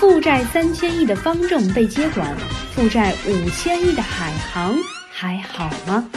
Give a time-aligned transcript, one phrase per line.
[0.00, 2.34] 负债三千亿的方正被接管，
[2.74, 4.74] 负债五千亿的海航
[5.10, 6.10] 还好吗？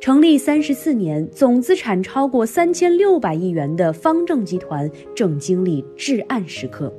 [0.00, 6.90] 成立三十四年，总资产超过三千六百亿元的方正集团正经历至暗时刻。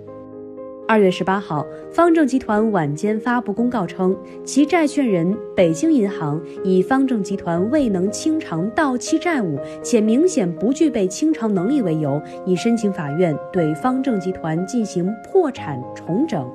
[0.88, 16.48] 二月十八号，方正集团晚间发布公告称，其债权人北京银行以方正集团未能清偿到期债务，且明显不具备清偿能力为由，已申请法院对方正集团进行破产重整。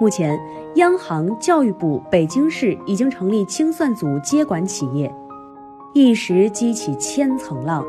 [0.00, 0.38] 目前，
[0.76, 5.12] 央行、教育部、北京市已经成立清算组接管企业。
[5.94, 7.84] 一时激起千层浪。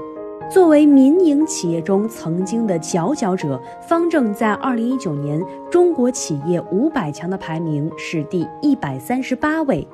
[0.49, 9.87] 作为民营企业中曾经的佼佼者，方正在2019年中国企业五百强的排名是第一百三十八位，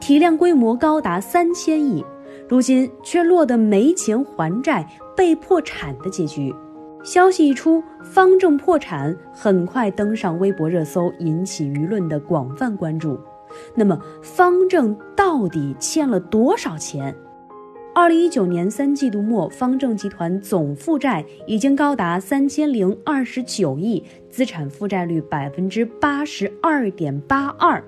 [0.00, 2.02] 体量规模高达三千亿，
[2.48, 6.54] 如今却落得没钱还债、被破产的结局。
[7.04, 13.20] 消息一出，方正破产很快登上微博热搜，引起舆论的广泛关注。
[13.74, 17.14] 那么，方正到底欠了多少钱？
[18.00, 27.82] 二零一九年三季度末，方正集团总负债已经高达三千零二十九亿，资产负债率百分之八十二点八二。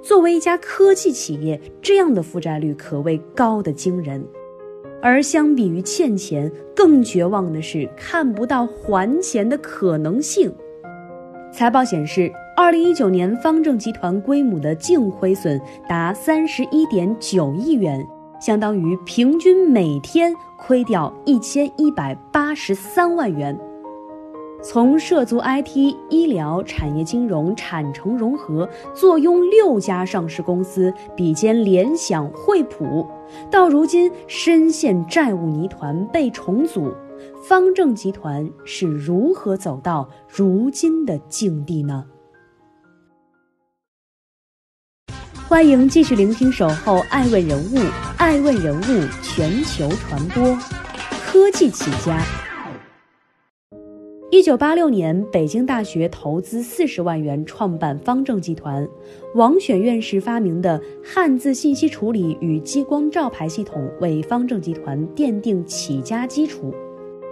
[0.00, 4.24] 作为一家科技企业，这样的负债率可谓高得惊人。
[5.02, 10.54] 而相比于欠钱，更绝望的是看不到还钱的可能性。
[11.52, 18.06] 财报显示，二零一九年方正集团规模的净亏损达三十一点九亿元。
[18.42, 23.56] 相当于平均每天亏掉一千一百八十三万元。
[24.60, 33.06] 从涉足 IT、医疗、产业金融、产城融合，坐拥六家上市公司，比肩联想、惠普，
[33.48, 36.92] 到如今深陷债务泥团被重组，
[37.44, 42.04] 方正集团是如何走到如今的境地呢？
[45.52, 47.76] 欢迎继续聆听《守候爱问人物》，
[48.16, 50.56] 爱问人物全球传播，
[51.26, 52.24] 科技起家。
[54.30, 58.88] 一九八六年，北京大学投资四十万元创办方正集团，
[59.34, 66.74] 王选院士发明的汉字信息处理与激光照排系统为方正集团奠定起家基础。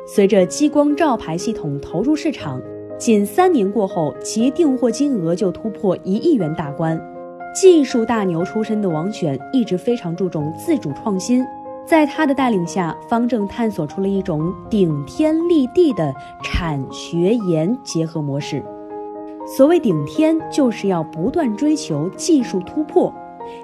[0.06, 2.60] 随着激光照排系统投入市场，
[2.98, 7.00] 仅三年过后，其订货金额就突破一亿元大关。
[7.52, 11.44] 技术大牛出身的王选一直非常注重自主创新，
[11.84, 18.62] 在他的带领下，方正探索出了一种顶天立地的产学研结合模式。
[19.56, 23.12] 所谓顶天，就是要不断追求技术突破；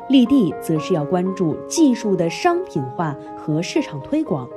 [0.08, 4.48] 立地，则是要关注技术的商品化和市场推广。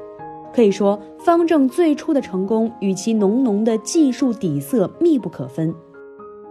[0.52, 5.72] 可以说，方正最初的成功与其浓浓的技术底色密不可分。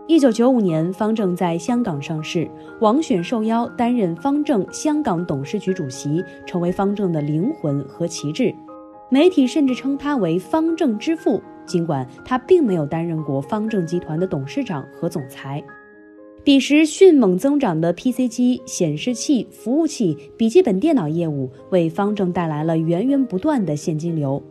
[0.09, 2.49] 一九九五年，方正在香港上市，
[2.81, 8.55] 王选受邀担任方正香港董事局主席，成为方正的灵魂和旗帜。
[9.11, 15.63] 媒体甚至称他为“方正之父”，尽管他并没有担任过方正集团的董事长和总裁。
[16.43, 24.43] 彼时迅猛增长的 PC 机、显示器、服务器、笔记本电脑业务，为方正带来了源源不断的现金流。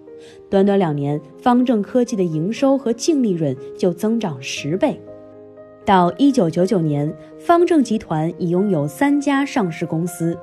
[0.51, 4.99] 短短两年，方正科技的营收和净利润就增长十倍。
[5.87, 7.09] 到一九九九年，
[7.39, 10.37] 方正集团已拥有三家上市公司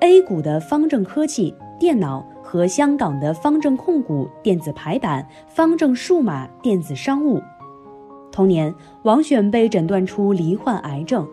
[0.00, 7.40] ：A 股的方正科技电脑和香港的方正控股电子排版、方正数码电子商务。
[8.32, 11.24] 同年，王选被诊断出罹患癌症。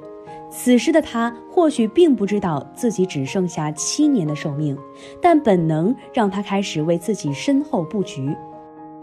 [0.51, 4.77] 此时的他或许并不知道自己只剩下七年的寿命，
[5.19, 8.37] 但本能让他开始为自己身后布局。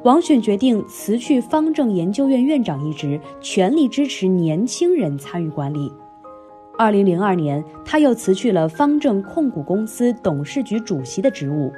[0.05, 5.91] 王选决定辞去方正研究院院长一职，全力支持年轻人参与管理。
[6.77, 11.73] 二零零二年，他又辞去了方正控股公司董事局主席的职务。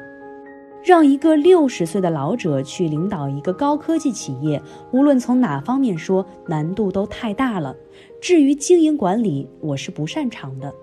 [0.82, 7.76] 让一个六十岁的老者去领导一个高科技企业，无论从哪方面说，难度都太大了。
[8.20, 10.74] 至于经营管理，我是不擅长的。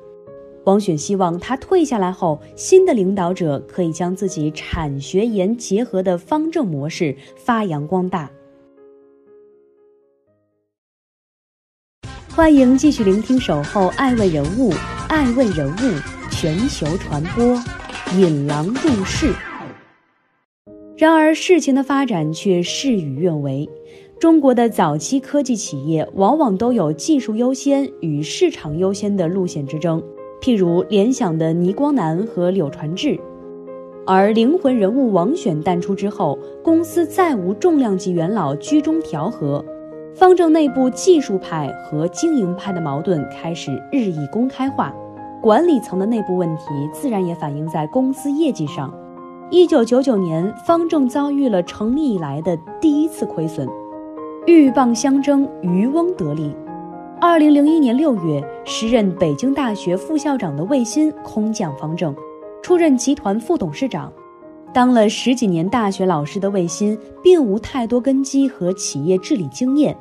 [0.66, 8.30] 王选希望他退下来后新的领导者可以将自己产学研结合的方正模式发扬光大。
[12.36, 14.74] 欢迎继续聆听守候爱问人物
[15.08, 16.00] 爱问人物
[16.32, 17.62] 全球传播
[18.18, 19.34] 引狼入室。
[20.96, 23.68] 然而事情的发展却事与愿违。
[24.20, 30.02] 中国的早期科技企业往往都有技术优先与市场优先的路线之争。
[30.44, 33.18] 譬如联想的倪光南和柳传志。
[34.06, 39.64] 而灵魂人物王选淡出之后，公司再无重量级元老居中调和，
[40.14, 44.94] 方正内部技术派和经营派的矛盾开始日益公开化，
[45.42, 48.94] 管理层的内部问题自然也反映在公司业绩上。
[49.50, 53.66] 一九九九年，方正遭遇了成立以来的第一次亏损。
[54.46, 56.54] 鹬蚌相争，渔翁得利。
[57.20, 62.14] 二零零一年六月，时任北京大学副校长的魏新空降方正，
[62.62, 64.12] 出任集团副董事长。
[64.74, 69.96] 当了十几年大学老师的魏新，并无太多根基和企业治理经验。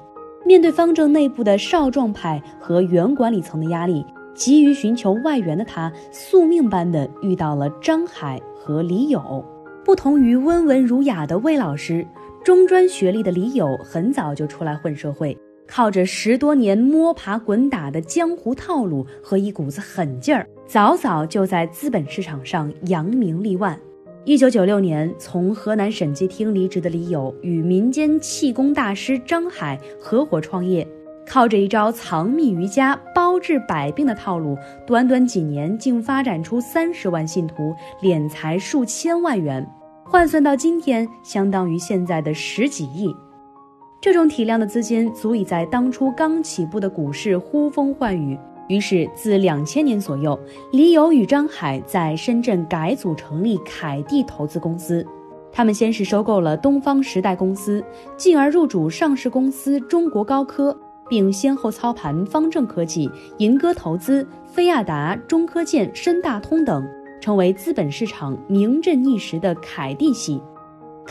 [0.44, 4.04] 面对方正内部的少壮派和原管理层的压力，
[4.34, 9.44] 急于寻求外援的他，宿命般的遇到了张海和李友。
[9.84, 12.06] 不同于温文儒雅的魏老师。
[12.44, 23.78] 中专学历的李友很早就出来混社会，靠着十多年摸爬滚打的江湖套路和一股子狠劲儿，早早就在资本市场上扬名立万。
[24.24, 30.86] 一九九六年从河南审计厅离职的李友，与民间气功大师张海合伙创业，
[31.26, 34.56] 靠着一招藏秘瑜伽包治百病的套路，
[34.86, 39.66] 短短几年竟发展出三十万信徒，敛财数千万元。
[40.04, 43.12] 换算到今天，相当于现在的十几亿。
[44.02, 48.36] 这种体量的资金足以在当初刚起步的股市呼风唤雨。
[48.68, 50.36] 于是，自两千年左右，
[50.72, 55.06] 李友与张海在深圳改组成立凯地投资公司。
[55.52, 57.84] 他们先是收购了东方时代公司，
[58.16, 60.76] 进而入主上市公司中国高科，
[61.08, 63.08] 并先后操盘方正科技、
[63.38, 66.84] 银歌投资、飞亚达、中科建、深大通等。
[67.20, 70.42] 成为资本市场名震一时的凯蒂系，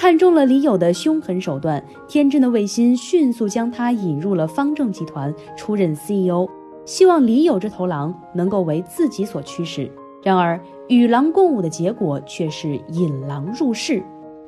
[0.01, 6.49] 看中了李友的凶狠手段，天真的魏新迅速将他引入了方正集团，出任 CEO，
[6.85, 9.91] 希望李友这头狼能够为自己所驱使。
[10.23, 14.01] 然而与狼共舞的结果却是引狼入室。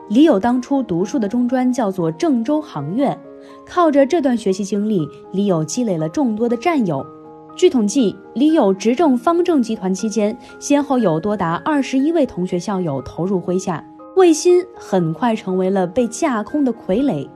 [0.10, 3.16] 李友当初读书的中专叫做郑州航院，
[3.64, 7.06] 靠着这段学习经历，李友积累了众多的战友。
[7.56, 13.86] 据统计，李友执政方正集团期间，先后有多达二十一位同学校友投入麾下。
[14.16, 17.28] 魏新很快成为了被架空的傀儡，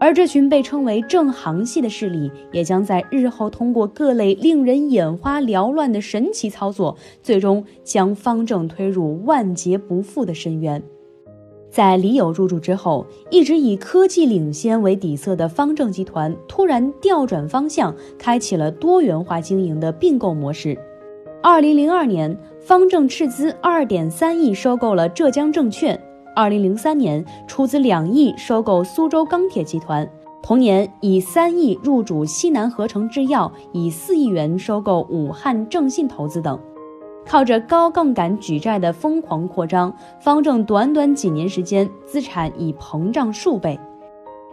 [0.00, 10.82] 而这群被称为正行系的势力，也将在日后通过各类令人眼花缭乱的神奇操作，最终将方正推入万劫不复的深渊。
[11.70, 20.78] 在李友入驻之后，一直以科技领先为底色的方正集团突然调转方向，开启了多元化经营的并购模式。
[21.42, 25.96] 二零零二年，方正斥资二点三亿收购了浙江证券；
[26.36, 30.06] 二零零三年，出资两亿收购苏州钢铁集团；
[30.42, 36.60] 同年，以三亿入主西南合成制药，以四亿元收购武汉正信投资等。
[37.24, 39.90] 靠着高杠杆举债的疯狂扩张，
[40.20, 43.80] 方正短短几年时间，资产已膨胀数倍。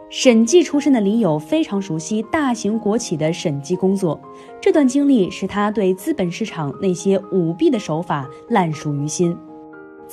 [0.07, 4.17] 审计出身的李友非常熟悉大型国企的审计工作，
[4.61, 9.37] 这段经历使他对资本市场那些舞弊的手法烂熟于心。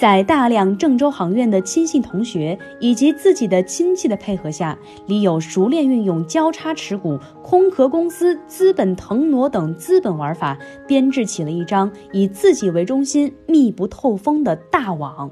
[0.00, 15.30] 在大量郑州航院的亲信同学以及自己的亲戚的配合下，李友熟练运用交叉持股、空壳公司、资本腾挪等资本玩法，编制起了一张以自己为中心、密不透风的大网。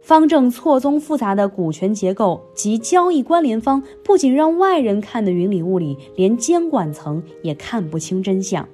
[0.00, 8.66] 方正错综复杂的股权结构及交易关联方，不仅让外人看得云里雾里，连监管层也看不清真相。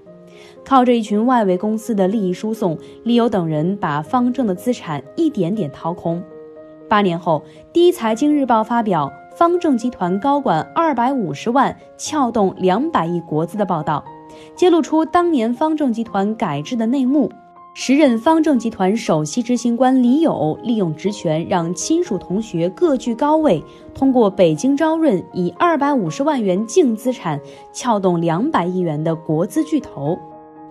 [0.70, 6.22] 靠着一群外围公司的利益输送，李友等人把方正的资产一点点掏空。
[6.88, 14.04] 八年后，第一财经日报发表方正集团高管二百五十万撬动两百亿国资的报道，
[14.54, 17.28] 揭露出当年方正集团改制的内幕。
[17.74, 23.60] 时任方正集团首席执行官李友利用职权，让亲属同学各据高位，
[23.92, 27.40] 通过北京招润以二百五十万元净资产
[27.72, 30.16] 撬动两百亿元的国资巨头。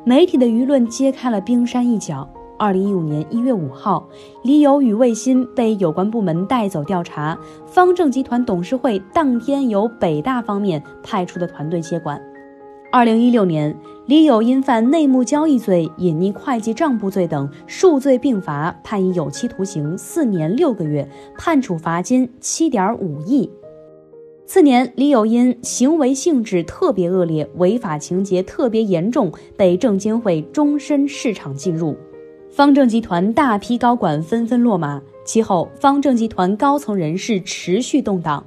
[0.06, 2.27] 媒体的舆论揭开了冰山一角。
[2.58, 4.08] 二零一五年一月五号，
[4.44, 12.22] 李友与魏新被有关部门带走调查，方正集团董事会当天由北大方面派出的团队接管。
[12.91, 13.74] 二零一六年，
[14.08, 23.50] 李友因犯内幕交易罪、隐匿会计账簿罪等数罪并罚，判以有期徒刑四年六个月，判处罚金七点五亿。
[24.50, 31.96] 次年，李友因行为性质特别恶劣、违法情节特别严重，被证监会终身市场禁入。
[32.50, 38.44] 方正集团大批高管纷纷落马，其后方正集团高层人士持续动荡。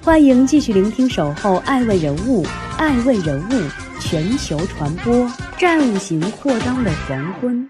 [0.00, 2.44] 欢迎继续聆听《守候爱问人物》，
[2.78, 5.28] 爱问人物全球传播
[5.58, 7.68] 债务型扩张的黄昏。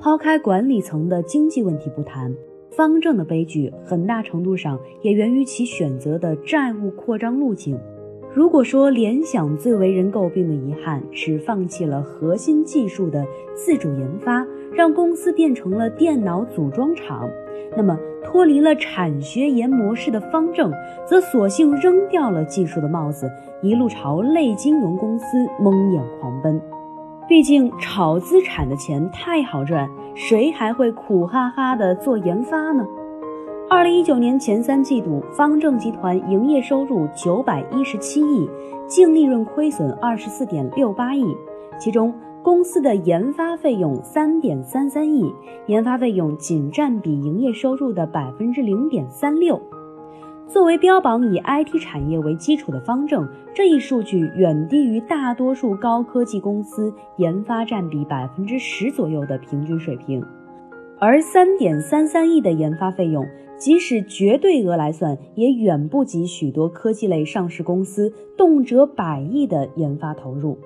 [0.00, 2.34] 抛开管理层的经济问题不谈，
[2.76, 7.78] 方正的悲剧很大程度上也源于其选择的债务扩张路径。
[8.34, 17.30] 如果说联想最为人诟病的遗憾是放弃了核心技术的自主研发，让公司变成了电脑组装厂，
[17.76, 20.72] 那么脱离了产学研模式的方正，
[21.06, 23.30] 则索性扔掉了技术的帽子，
[23.62, 25.24] 一路朝类金融公司
[25.60, 26.60] 蒙眼狂奔。
[27.28, 32.86] 毕竟炒资产的钱太好赚，谁还会苦哈哈的做研发呢？
[33.68, 38.48] 二零一九年前三季度，方正集团营业收入九百一十七亿，
[38.86, 41.36] 净利润亏损二十四点六八亿，
[41.80, 45.34] 其中公司的研发费用三点三三亿，
[45.66, 49.60] 研发费用仅占比营业收入的百分之零点三六。
[50.46, 60.22] 作为标榜以 IT 产业为基础的方正，这一数据远低于大多数高科技公司研发占比百分之十左右的平均水平。
[61.00, 63.26] 而三点三三亿的研发费用，
[63.58, 70.56] 即使绝对额来算，也远不及许多科技类上市公司动辄百亿的研发投入。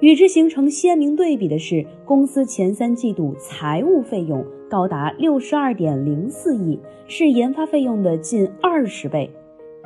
[0.00, 9.30] 与之形成鲜明对比的是，公司前三季度财务费用高达六十二点零四亿，是研发费用的近二十倍。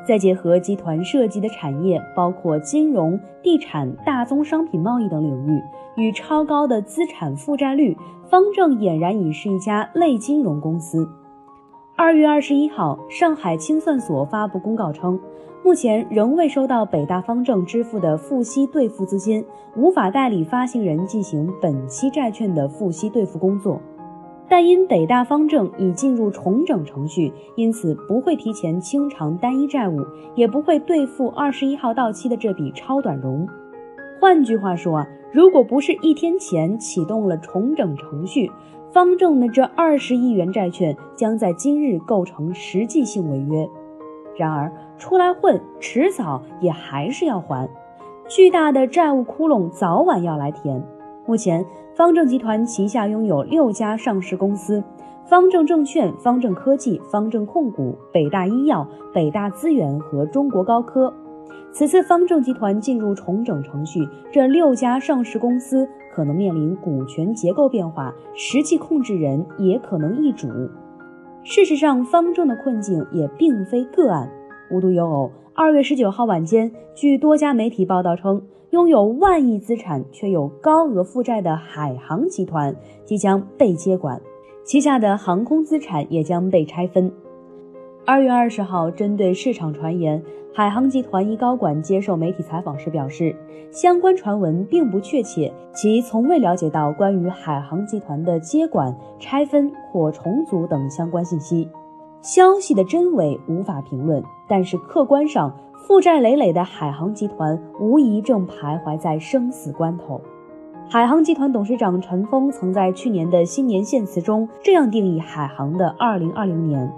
[0.08, 5.60] 再结合集团涉及的产业，包括金融、地产、大宗商品贸易等领域，
[5.96, 7.94] 与超高的资产负债率，
[8.30, 11.06] 方正俨然已是一家类金融公司。
[11.94, 15.20] 二月二十一号，上海清算所发布公告称。
[15.62, 19.44] 目前仍未收到北大方正支付的付息兑付资金，
[19.76, 23.78] 无法代理发行人进行本期债券的付息兑付工作。
[24.50, 30.04] 但因北大方正已进入重整程序，因此不会提前清偿单一债务，
[30.34, 33.48] 也不会兑付二十一号到期的这笔超短融。
[34.20, 38.50] 换句话说，如果不是一天前启动了重整程序，
[38.92, 43.68] 方正的这二十亿元债券将在今日构成实际性违约。
[44.36, 47.70] 然而，出来混，迟早也还是要还，
[48.26, 50.84] 巨大的债务窟窿早晚要来填。
[51.26, 51.64] 目前，
[52.00, 54.82] 方正集团旗下拥有六家上市公司：
[55.26, 61.12] 方正证券、方正科技、方正控股、北大医药、北大资源和中国高科。
[61.72, 70.48] 此次方正集团进入重整程序，这六家上市公司可能面临股权结构变化，实际控制人也可能易主。
[71.44, 74.26] 事实上，方正的困境也并非个案。
[74.70, 82.74] 无独有偶，二月十九号晚间，据多家媒体报道称，拥有万亿资产却有高额负债的海航集团
[83.04, 84.20] 即将被接管，
[84.64, 87.12] 旗下的航空资产也将被拆分。
[88.06, 90.22] 二月二十号，针对市场传言，
[90.54, 93.34] 海航集团一高管接受媒体采访时表示，
[93.70, 99.70] 相关传闻并不确切，其从未了解到关于海航集团的接管、拆分。
[99.92, 101.68] 或重组等相关信息，
[102.22, 104.22] 消息的真伪无法评论。
[104.48, 110.20] 但是客观上，负债累累的海航集团无疑正徘徊在生死关头。
[110.88, 116.92] 海航集团董事长陈峰曾在去年的新年献词中这样定义海航的2020年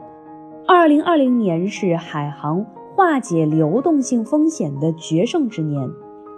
[0.66, 2.64] ：2020年是海航
[2.96, 5.90] 化解流动性风险的决胜之年。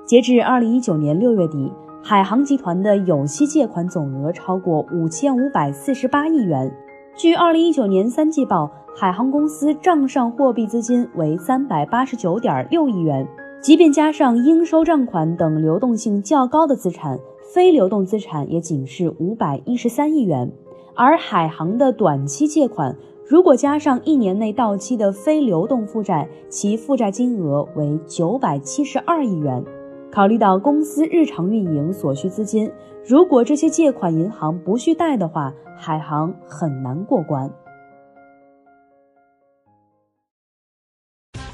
[0.04, 1.72] 截至2019年6月底。
[2.06, 6.70] 海航集团的有息借款总额超过五千五百四十八亿元。
[7.16, 13.24] 据二零一九年三季报，海航公司账上货币资金为三百八十九点六亿元。
[13.62, 17.16] 即便加上应收账款等流动性较高的资产，
[17.52, 20.50] 非流动资产也仅是五百一十三亿元。
[20.96, 29.64] 而海航的短期借款，如果加上一年内到期的非流动负债，其负债金额为九百七十二亿元。
[30.10, 32.70] 考虑到公司日常运营所需资金，
[33.06, 37.50] 如果这些借款银行不续贷的话，海航很难过关。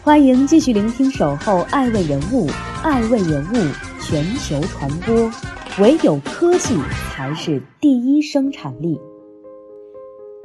[0.05, 2.47] 欢迎继续聆听《守候爱问人物》，
[2.85, 3.57] 爱问人物
[4.01, 5.29] 全球传播，
[5.83, 6.77] 唯有科技
[7.13, 9.01] 才是第一生产力。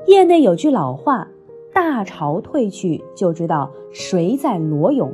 [0.08, 1.28] 业内有句老话
[1.72, 5.14] ：“大潮退去，就知道谁在裸泳。”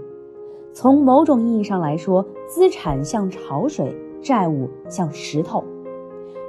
[0.74, 5.62] 从某种意义上来说，资产像潮水，债务像石头。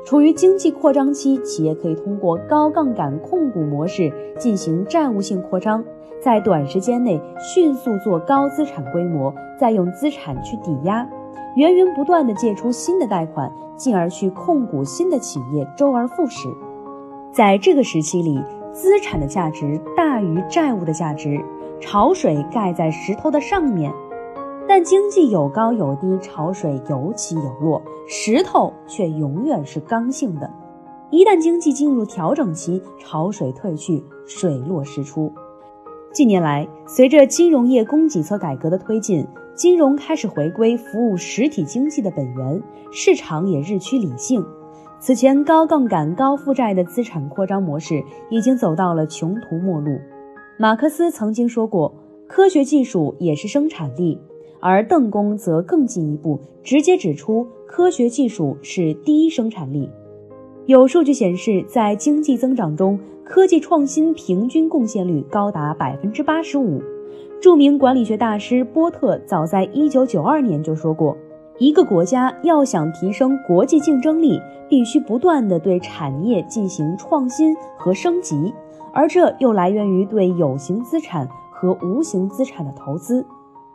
[0.04, 5.82] 处于经济扩张期，企业可以通过高杠杆控股模式进行债务性扩张，
[6.20, 11.08] 在短时间内迅速做高资产规模，再用资产去抵押，
[11.56, 16.48] 源源不断的借出新的贷款，进而去控股新的企业，周而复始。
[17.30, 18.42] 在这个时期里，
[18.72, 21.40] 资产的价值大于债务的价值，
[21.80, 23.92] 潮水盖在石头的上面。
[24.68, 30.50] 但经济有高有低，潮水有起有落，石头却永远是刚性的。
[31.10, 35.30] 一旦经济进入调整期，潮水退去，水落石出。
[36.10, 44.42] 近年来，随着金融业供给侧改革的推进，金融开始回归服务实体经济的本源，市场也日趋理性。
[45.00, 49.98] 此前高杠杆、高负债的资产扩张模式已经走到了穷途末路。
[50.58, 51.92] 马克思曾经说过
[52.28, 54.18] ：“科学技术也是生产力。”
[54.62, 59.90] 而邓公则更进一步，直接指出科学技术是第一生产力。
[60.66, 66.80] 有数据显示，在经济增长中，科技创新平均贡献率高达百分之八十五。
[67.40, 71.16] 著名管理学大师波特早在一九九二年就说过，
[71.58, 78.54] 一个国家要想提升国际竞争力，必须不断地对产业进行创新和升级，
[78.92, 83.26] 而这又来源于对有形资产和无形资产的投资。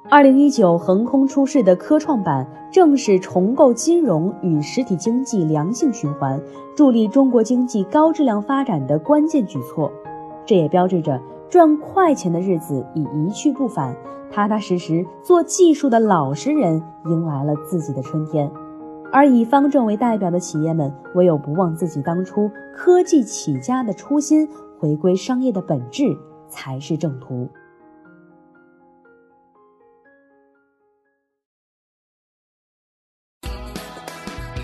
[0.09, 6.39] 二零一九横空出世的科创板，正是重构金融与实体经济良性循环、
[6.77, 9.91] 助力中国经济高质量发展的关键举措。
[10.45, 13.93] 这也标志着赚快钱的日子已一去不返，
[14.31, 18.49] 踏踏实实做技术的老实人迎来了自己的春天。
[19.11, 24.47] 而以方正为代表的企业们，唯有不忘自己当初科技起家的初心，
[24.79, 27.49] 回归商业的本质，才是正途。